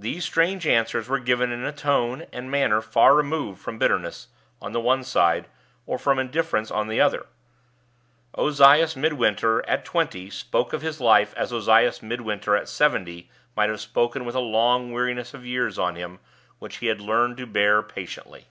These 0.00 0.24
strange 0.24 0.66
answers 0.66 1.06
were 1.06 1.18
given 1.18 1.52
in 1.52 1.64
a 1.64 1.70
tone 1.70 2.24
and 2.32 2.50
manner 2.50 2.80
far 2.80 3.14
removed 3.14 3.60
from 3.60 3.76
bitterness 3.78 4.28
on 4.62 4.72
the 4.72 4.80
one 4.80 5.04
side, 5.04 5.48
or 5.84 5.98
from 5.98 6.18
indifference 6.18 6.70
on 6.70 6.88
the 6.88 6.98
other. 7.02 7.26
Ozias 8.38 8.96
Midwinter 8.96 9.60
at 9.68 9.84
twenty 9.84 10.30
spoke 10.30 10.72
of 10.72 10.80
his 10.80 10.98
life 10.98 11.34
as 11.36 11.52
Ozias 11.52 12.02
Midwinter 12.02 12.56
at 12.56 12.70
seventy 12.70 13.28
might 13.54 13.68
have 13.68 13.82
spoken 13.82 14.24
with 14.24 14.34
a 14.34 14.40
long 14.40 14.92
weariness 14.92 15.34
of 15.34 15.44
years 15.44 15.78
on 15.78 15.94
him 15.94 16.20
which 16.58 16.76
he 16.76 16.86
had 16.86 17.02
learned 17.02 17.36
to 17.36 17.44
bear 17.46 17.82
patiently. 17.82 18.46